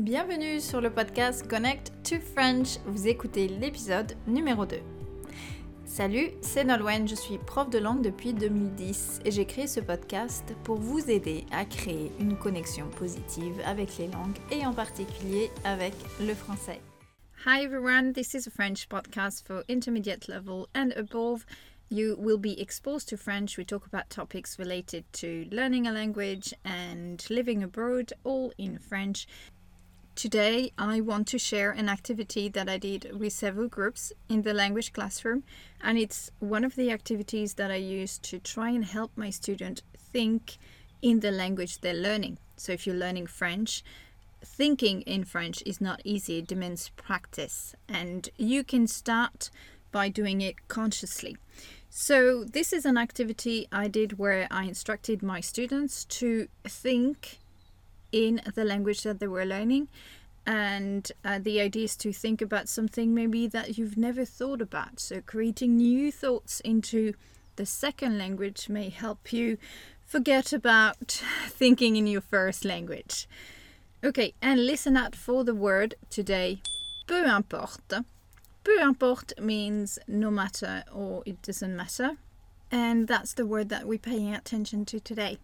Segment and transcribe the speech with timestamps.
[0.00, 2.78] Bienvenue sur le podcast Connect to French.
[2.84, 4.78] Vous écoutez l'épisode numéro 2.
[5.84, 10.52] Salut, c'est Nolwenn, je suis prof de langue depuis 2010 et j'ai créé ce podcast
[10.64, 15.94] pour vous aider à créer une connexion positive avec les langues et en particulier avec
[16.20, 16.80] le français.
[17.46, 21.46] Hi everyone, this is a French podcast for intermediate level and above.
[21.90, 23.56] You will be exposed to French.
[23.56, 29.28] We talk about topics related to learning a language and living abroad, all in French.
[30.14, 34.54] Today, I want to share an activity that I did with several groups in the
[34.54, 35.42] language classroom,
[35.82, 39.82] and it's one of the activities that I use to try and help my student
[39.98, 40.56] think
[41.02, 42.38] in the language they're learning.
[42.56, 43.82] So, if you're learning French,
[44.40, 49.50] thinking in French is not easy, it demands practice, and you can start
[49.90, 51.36] by doing it consciously.
[51.90, 57.40] So, this is an activity I did where I instructed my students to think
[58.14, 59.88] in the language that they were learning.
[60.46, 65.00] And uh, the idea is to think about something maybe that you've never thought about.
[65.00, 67.14] So, creating new thoughts into
[67.56, 69.58] the second language may help you
[70.06, 73.26] forget about thinking in your first language.
[74.04, 76.60] Okay, and listen out for the word today.
[77.08, 78.04] Peu importe.
[78.62, 82.16] Peu importe means no matter or it doesn't matter.
[82.70, 85.38] And that's the word that we're paying attention to today.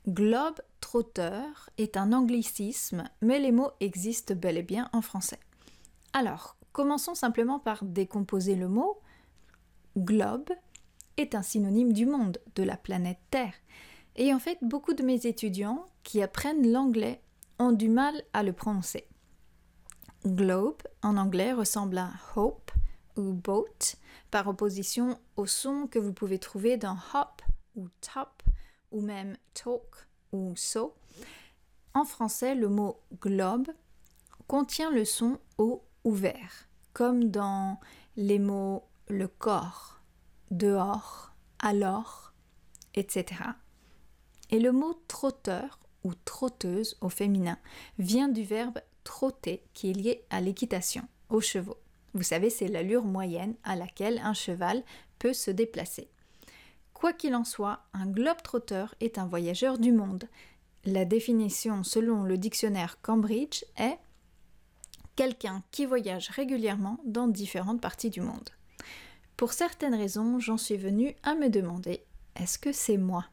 [0.07, 5.39] Globe trotteur est un anglicisme, mais les mots existent bel et bien en français.
[6.13, 8.99] Alors, commençons simplement par décomposer le mot.
[9.97, 10.49] Globe
[11.17, 13.55] est un synonyme du monde, de la planète Terre.
[14.15, 17.19] Et en fait, beaucoup de mes étudiants qui apprennent l'anglais
[17.57, 19.07] ont du mal à le prononcer.
[20.25, 22.71] Globe en anglais ressemble à hope
[23.17, 23.95] ou boat,
[24.31, 27.41] par opposition au son que vous pouvez trouver dans hop
[27.75, 28.43] ou top,
[28.91, 30.95] ou même talk ou so.
[31.93, 33.67] En français, le mot globe
[34.47, 37.79] contient le son O ouvert, comme dans
[38.15, 40.01] les mots le corps,
[40.51, 42.33] dehors, alors,
[42.95, 43.41] etc.
[44.49, 47.57] Et le mot trotteur ou trotteuse au féminin
[47.97, 51.82] vient du verbe trotter qui est lié à l'équitation, aux chevaux.
[52.13, 54.83] Vous savez, c'est l'allure moyenne à laquelle un cheval
[55.19, 56.09] peut se déplacer.
[56.93, 60.25] Quoi qu'il en soit, un globe-trotteur est un voyageur du monde.
[60.85, 63.97] La définition selon le dictionnaire Cambridge est
[65.15, 68.49] quelqu'un qui voyage régulièrement dans différentes parties du monde.
[69.37, 72.03] Pour certaines raisons, j'en suis venue à me demander
[72.35, 73.25] est-ce que c'est moi?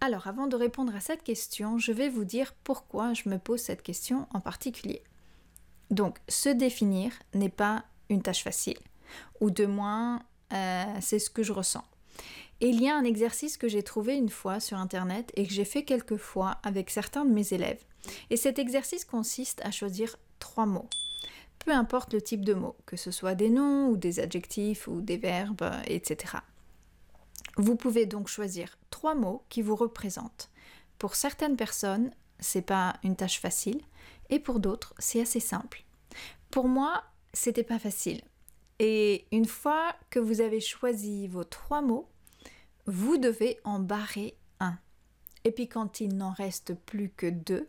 [0.00, 3.60] Alors, avant de répondre à cette question, je vais vous dire pourquoi je me pose
[3.60, 5.02] cette question en particulier.
[5.90, 8.78] Donc, se définir n'est pas une tâche facile,
[9.40, 10.22] ou de moins,
[10.52, 11.84] euh, c'est ce que je ressens.
[12.60, 15.52] Et il y a un exercice que j'ai trouvé une fois sur Internet et que
[15.52, 17.84] j'ai fait quelques fois avec certains de mes élèves.
[18.30, 20.88] Et cet exercice consiste à choisir trois mots.
[21.58, 25.00] Peu importe le type de mots, que ce soit des noms ou des adjectifs ou
[25.00, 26.36] des verbes, etc.
[27.56, 30.50] Vous pouvez donc choisir trois mots qui vous représentent.
[30.98, 33.80] Pour certaines personnes, c'est pas une tâche facile,
[34.30, 35.84] et pour d'autres, c'est assez simple.
[36.50, 38.22] Pour moi, c'était pas facile.
[38.78, 42.08] Et une fois que vous avez choisi vos trois mots,
[42.86, 44.78] vous devez en barrer un.
[45.44, 47.68] Et puis quand il n'en reste plus que deux,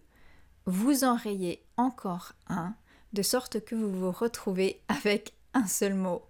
[0.65, 2.75] vous en rayez encore un,
[3.13, 6.23] de sorte que vous vous retrouvez avec un seul mot.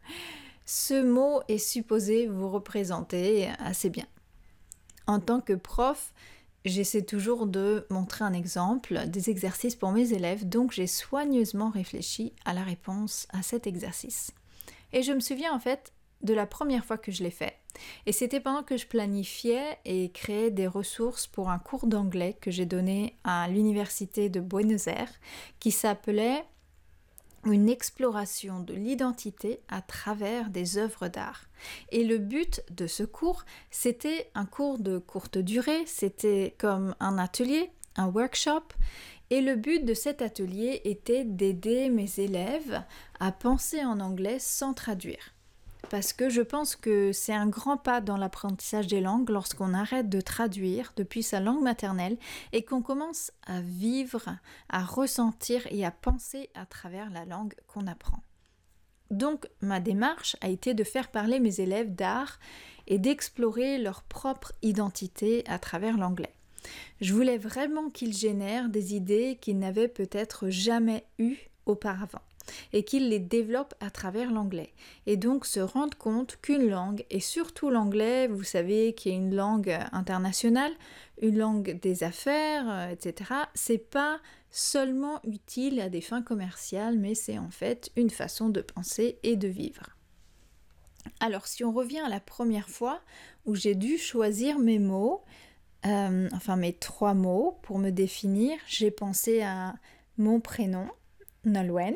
[0.65, 4.07] Ce mot est supposé vous représenter assez bien.
[5.07, 6.13] En tant que prof,
[6.65, 12.33] J'essaie toujours de montrer un exemple, des exercices pour mes élèves, donc j'ai soigneusement réfléchi
[12.43, 14.31] à la réponse à cet exercice.
[14.91, 17.53] Et je me souviens en fait de la première fois que je l'ai fait.
[18.07, 22.49] Et c'était pendant que je planifiais et créais des ressources pour un cours d'anglais que
[22.49, 25.13] j'ai donné à l'université de Buenos Aires
[25.59, 26.43] qui s'appelait
[27.45, 31.45] une exploration de l'identité à travers des œuvres d'art.
[31.91, 37.17] Et le but de ce cours, c'était un cours de courte durée, c'était comme un
[37.17, 38.63] atelier, un workshop,
[39.29, 42.83] et le but de cet atelier était d'aider mes élèves
[43.19, 45.34] à penser en anglais sans traduire
[45.89, 50.09] parce que je pense que c'est un grand pas dans l'apprentissage des langues lorsqu'on arrête
[50.09, 52.17] de traduire depuis sa langue maternelle
[52.53, 54.37] et qu'on commence à vivre,
[54.69, 58.23] à ressentir et à penser à travers la langue qu'on apprend.
[59.11, 62.39] Donc ma démarche a été de faire parler mes élèves d'art
[62.87, 66.33] et d'explorer leur propre identité à travers l'anglais.
[67.01, 72.21] Je voulais vraiment qu'ils génèrent des idées qu'ils n'avaient peut-être jamais eues auparavant
[72.73, 74.73] et qu'ils les développent à travers l'anglais.
[75.05, 79.35] Et donc se rendre compte qu'une langue, et surtout l'anglais, vous savez, qui est une
[79.35, 80.71] langue internationale,
[81.21, 84.19] une langue des affaires, euh, etc., c'est pas
[84.49, 89.35] seulement utile à des fins commerciales, mais c'est en fait une façon de penser et
[89.35, 89.95] de vivre.
[91.19, 93.01] Alors si on revient à la première fois
[93.45, 95.23] où j'ai dû choisir mes mots,
[95.85, 99.75] euh, enfin mes trois mots pour me définir, j'ai pensé à
[100.17, 100.87] mon prénom,
[101.43, 101.95] Nolwenn,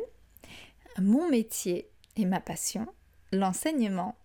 [0.99, 2.87] mon métier et ma passion,
[3.31, 4.15] l'enseignement.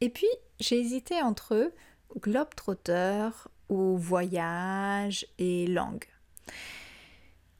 [0.00, 0.28] Et puis,
[0.60, 1.72] j'ai hésité entre
[2.16, 6.04] globe-trotteur ou voyage et langue.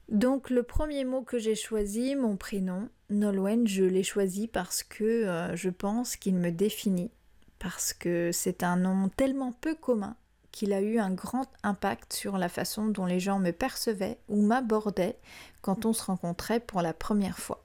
[0.09, 5.03] Donc le premier mot que j'ai choisi, mon prénom, Nolwenn, je l'ai choisi parce que
[5.03, 7.11] euh, je pense qu'il me définit,
[7.59, 10.15] parce que c'est un nom tellement peu commun
[10.51, 14.41] qu'il a eu un grand impact sur la façon dont les gens me percevaient ou
[14.41, 15.19] m'abordaient
[15.61, 17.63] quand on se rencontrait pour la première fois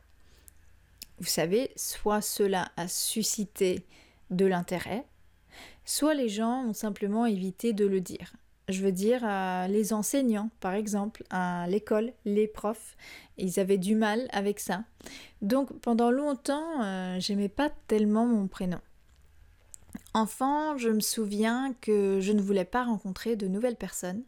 [1.19, 3.87] vous savez, soit cela a suscité
[4.31, 5.05] de l'intérêt,
[5.85, 8.33] soit les gens ont simplement évité de le dire.
[8.69, 9.21] Je veux dire,
[9.69, 12.97] les enseignants, par exemple, à l'école, les profs,
[13.37, 14.85] ils avaient du mal avec ça.
[15.43, 18.81] Donc pendant longtemps, euh, j'aimais pas tellement mon prénom.
[20.15, 24.23] Enfant, je me souviens que je ne voulais pas rencontrer de nouvelles personnes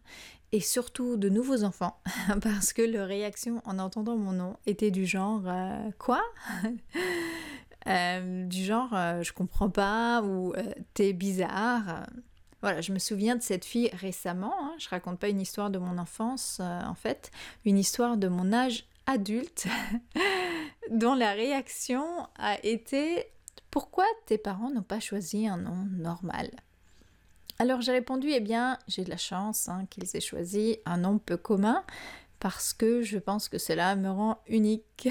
[0.53, 2.01] et surtout de nouveaux enfants
[2.43, 6.23] parce que leur réaction en entendant mon nom était du genre euh, quoi?
[7.89, 10.53] Euh, du genre euh, je comprends pas ou
[10.93, 12.05] t'es bizarre.
[12.61, 15.79] Voilà je me souviens de cette fille récemment hein, je raconte pas une histoire de
[15.79, 17.31] mon enfance en fait
[17.65, 19.69] une histoire de mon âge adulte
[20.91, 23.27] dont la réaction a été
[23.71, 26.51] pourquoi tes parents n'ont pas choisi un nom normal?
[27.59, 31.19] Alors j'ai répondu, eh bien, j'ai de la chance hein, qu'ils aient choisi un nom
[31.19, 31.83] peu commun
[32.39, 35.09] parce que je pense que cela me rend unique.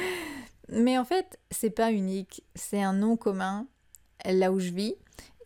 [0.68, 3.66] Mais en fait, c'est pas unique, c'est un nom commun
[4.24, 4.94] là où je vis,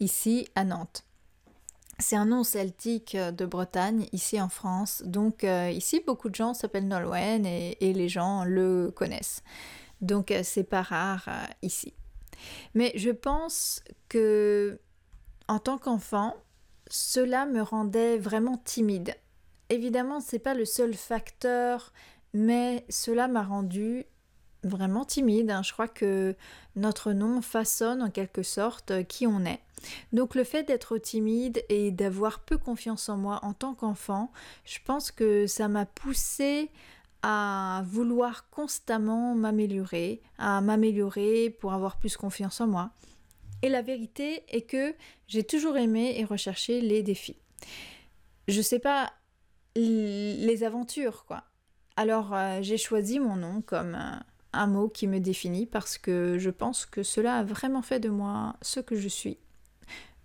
[0.00, 1.04] ici à Nantes.
[1.98, 5.02] C'est un nom celtique de Bretagne, ici en France.
[5.06, 9.42] Donc euh, ici, beaucoup de gens s'appellent Nolwenn et, les gens le connaissent.
[10.02, 11.94] Donc euh, c'est pas rare euh, ici.
[12.74, 14.78] Mais je pense que
[15.48, 16.36] en tant qu'enfant,
[16.88, 19.14] cela me rendait vraiment timide.
[19.68, 21.92] Évidemment, c'est pas le seul facteur,
[22.32, 24.04] mais cela m'a rendu
[24.62, 25.50] vraiment timide.
[25.50, 25.62] Hein.
[25.62, 26.36] Je crois que
[26.74, 29.60] notre nom façonne en quelque sorte qui on est.
[30.12, 34.32] Donc le fait d'être timide et d'avoir peu confiance en moi en tant qu'enfant,
[34.64, 36.70] je pense que ça m'a poussé
[37.22, 42.90] à vouloir constamment m'améliorer, à m'améliorer pour avoir plus confiance en moi.
[43.62, 44.94] Et la vérité est que
[45.28, 47.38] j'ai toujours aimé et recherché les défis.
[48.48, 49.12] Je sais pas
[49.74, 51.44] les aventures quoi.
[51.96, 54.16] Alors euh, j'ai choisi mon nom comme euh,
[54.52, 58.08] un mot qui me définit parce que je pense que cela a vraiment fait de
[58.08, 59.38] moi ce que je suis.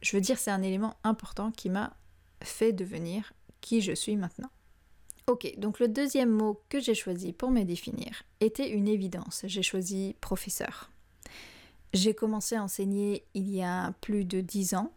[0.01, 1.95] Je veux dire c'est un élément important qui m'a
[2.43, 4.49] fait devenir qui je suis maintenant.
[5.27, 9.43] Ok, donc le deuxième mot que j'ai choisi pour me définir était une évidence.
[9.45, 10.90] J'ai choisi professeur.
[11.93, 14.93] J'ai commencé à enseigner il y a plus de dix ans.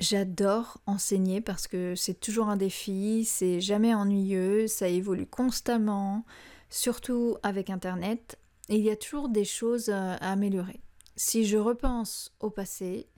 [0.00, 6.24] J'adore enseigner parce que c'est toujours un défi, c'est jamais ennuyeux, ça évolue constamment,
[6.70, 8.38] surtout avec Internet,
[8.70, 10.80] et il y a toujours des choses à améliorer.
[11.16, 13.08] Si je repense au passé,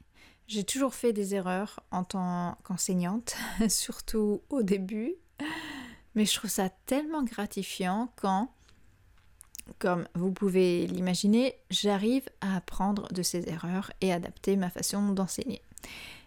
[0.49, 3.37] j'ai toujours fait des erreurs en tant qu'enseignante,
[3.69, 5.15] surtout au début,
[6.15, 8.53] mais je trouve ça tellement gratifiant quand
[9.79, 15.63] comme vous pouvez l'imaginer, j'arrive à apprendre de ces erreurs et adapter ma façon d'enseigner.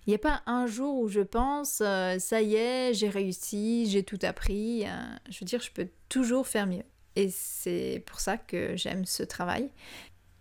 [0.06, 3.90] Il n'y a pas un jour où je pense, euh, ça y est, j'ai réussi,
[3.90, 4.86] j'ai tout appris.
[4.86, 4.90] Euh,
[5.30, 6.84] je veux dire, je peux toujours faire mieux.
[7.16, 9.70] Et c'est pour ça que j'aime ce travail.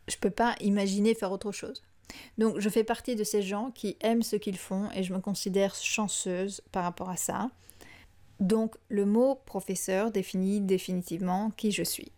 [0.08, 1.82] Je peux pas imaginer faire autre chose.
[2.36, 5.20] Donc je fais partie de ces gens qui aiment ce qu'ils font et je me
[5.20, 7.50] considère chanceuse par rapport à ça.
[8.40, 12.12] Donc le mot professeur définit définitivement qui je suis.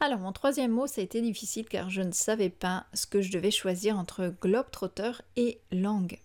[0.00, 3.22] Alors mon troisième mot, ça a été difficile car je ne savais pas ce que
[3.22, 6.20] je devais choisir entre globe-trotter et langue.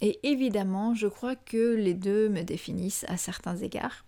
[0.00, 4.04] Et évidemment, je crois que les deux me définissent à certains égards.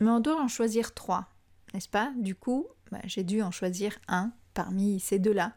[0.00, 1.26] Mais on doit en choisir trois,
[1.74, 2.12] n'est-ce pas?
[2.16, 5.54] Du coup, bah, j'ai dû en choisir un parmi ces deux-là.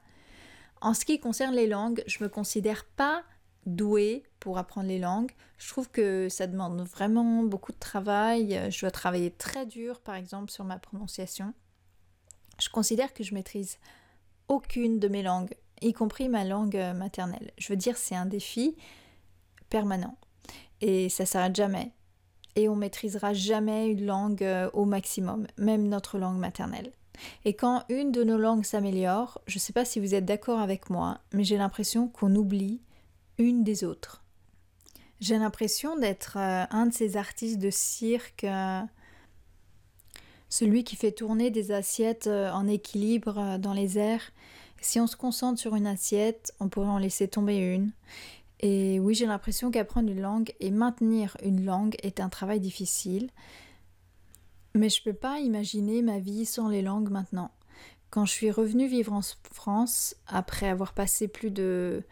[0.81, 3.23] En ce qui concerne les langues, je me considère pas
[3.65, 5.31] douée pour apprendre les langues.
[5.57, 8.59] Je trouve que ça demande vraiment beaucoup de travail.
[8.69, 11.53] Je dois travailler très dur, par exemple, sur ma prononciation.
[12.59, 13.77] Je considère que je maîtrise
[14.47, 17.51] aucune de mes langues, y compris ma langue maternelle.
[17.57, 18.75] Je veux dire, c'est un défi
[19.69, 20.17] permanent.
[20.81, 21.91] Et ça s'arrête jamais.
[22.55, 26.91] Et on maîtrisera jamais une langue euh, au maximum, même notre langue maternelle.
[27.43, 30.59] Et quand une de nos langues s'améliore, je ne sais pas si vous êtes d'accord
[30.59, 32.81] avec moi, mais j'ai l'impression qu'on oublie
[33.37, 34.23] une des autres.
[35.19, 38.81] J'ai l'impression d'être euh, un de ces artistes de cirque, euh,
[40.49, 44.31] celui qui fait tourner des assiettes euh, en équilibre dans les airs.
[44.81, 47.91] Si on se concentre sur une assiette, on pourrait en laisser tomber une.
[48.59, 53.29] Et oui, j'ai l'impression qu'apprendre une langue et maintenir une langue est un travail difficile.
[54.75, 57.51] Mais je ne peux pas imaginer ma vie sans les langues maintenant.
[58.09, 59.21] Quand je suis revenue vivre en
[59.51, 62.03] France, après avoir passé plus de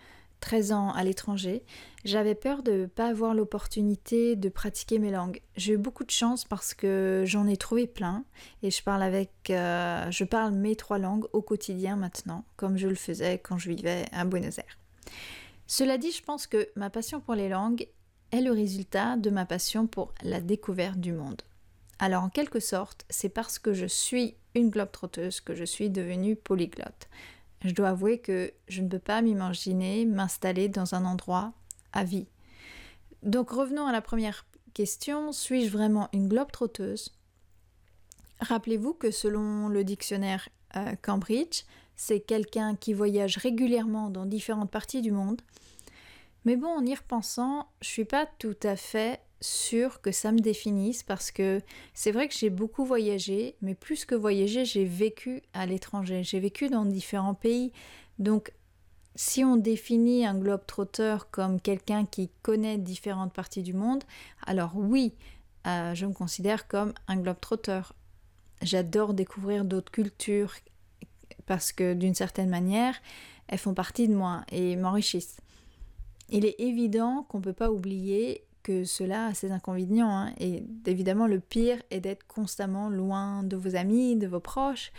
[0.43, 1.63] 13 ans à l'étranger,
[2.03, 5.39] j'avais peur de ne pas avoir l'opportunité de pratiquer mes langues.
[5.55, 8.25] J'ai eu beaucoup de chance parce que j'en ai trouvé plein
[8.61, 12.89] et je parle avec, euh, je parle mes trois langues au quotidien maintenant, comme je
[12.89, 14.77] le faisais quand je vivais à Buenos Aires.
[15.65, 17.87] Cela dit, je pense que ma passion pour les langues
[18.33, 21.41] est le résultat de ma passion pour la découverte du monde.
[21.99, 25.89] Alors en quelque sorte, c'est parce que je suis une globe trotteuse que je suis
[25.89, 27.07] devenue polyglotte
[27.63, 31.53] je dois avouer que je ne peux pas m'imaginer m'installer dans un endroit
[31.91, 32.27] à vie.
[33.21, 37.15] Donc revenons à la première question, suis-je vraiment une globe trotteuse?
[38.41, 41.63] Rappelez-vous que selon le dictionnaire euh, Cambridge,
[41.95, 45.41] c'est quelqu'un qui voyage régulièrement dans différentes parties du monde.
[46.45, 50.39] Mais bon, en y repensant, je suis pas tout à fait sûr que ça me
[50.39, 51.61] définisse parce que
[51.93, 56.23] c'est vrai que j'ai beaucoup voyagé, mais plus que voyager, j'ai vécu à l'étranger.
[56.23, 57.71] J'ai vécu dans différents pays.
[58.19, 58.51] Donc,
[59.15, 64.03] si on définit un globe trotteur comme quelqu'un qui connaît différentes parties du monde,
[64.45, 65.13] alors oui,
[65.67, 67.93] euh, je me considère comme un globe trotteur.
[68.61, 70.53] J'adore découvrir d'autres cultures
[71.45, 72.95] parce que d'une certaine manière,
[73.47, 75.37] elles font partie de moi et m'enrichissent.
[76.29, 80.09] Il est évident qu'on ne peut pas oublier que cela a ses inconvénients.
[80.09, 80.33] Hein.
[80.39, 84.91] Et évidemment, le pire est d'être constamment loin de vos amis, de vos proches.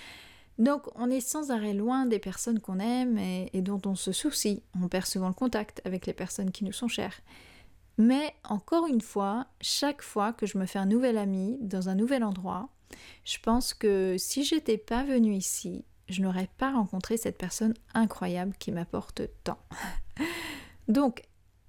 [0.58, 4.62] Donc, on est sans arrêt loin des personnes qu'on aime et, dont on se soucie.
[4.80, 7.20] On perd souvent le contact avec les personnes qui nous sont chères.
[7.98, 11.94] Mais encore une fois, chaque fois que je me fais un nouvel ami dans un
[11.94, 12.68] nouvel endroit,
[13.24, 18.54] je pense que si j'étais pas venue ici, je n'aurais pas rencontré cette personne incroyable
[18.58, 19.58] qui m'apporte tant.
[20.88, 21.22] Donc,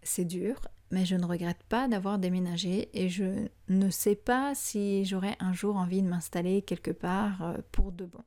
[0.04, 0.60] c'est dur,
[0.96, 5.52] mais je ne regrette pas d'avoir déménagé et je ne sais pas si j'aurai un
[5.52, 8.24] jour envie de m'installer quelque part euh, pour de bon.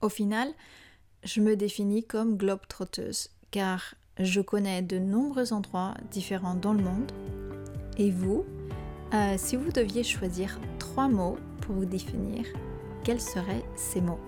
[0.00, 0.48] Au final,
[1.22, 7.12] je me définis comme globe-trotteuse car je connais de nombreux endroits différents dans le monde.
[7.98, 8.46] Et vous,
[9.12, 12.46] euh, si vous deviez choisir trois mots pour vous définir,
[13.04, 14.20] quels seraient ces mots?